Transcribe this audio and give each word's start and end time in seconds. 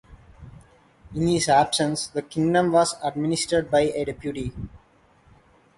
In 1.13 1.27
his 1.27 1.47
absence, 1.47 2.07
the 2.07 2.23
kingdom 2.23 2.71
was 2.71 2.95
administered 3.03 3.69
by 3.69 3.81
a 3.81 4.03
deputy. 4.03 4.51